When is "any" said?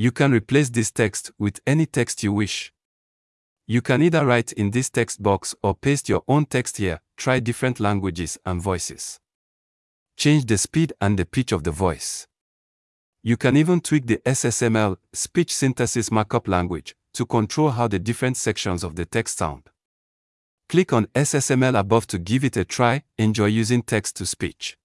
1.66-1.84